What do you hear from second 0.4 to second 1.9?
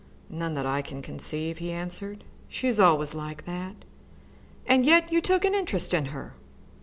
that I can conceive," he